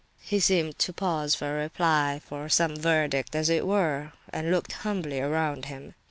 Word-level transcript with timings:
He 0.23 0.39
seemed 0.39 0.79
to 0.79 0.93
pause 0.93 1.35
for 1.35 1.45
a 1.45 1.61
reply, 1.61 2.19
for 2.25 2.49
some 2.49 2.75
verdict, 2.75 3.35
as 3.35 3.49
it 3.51 3.67
were, 3.67 4.13
and 4.33 4.49
looked 4.49 4.71
humbly 4.71 5.19
around 5.19 5.65
him. 5.65 5.93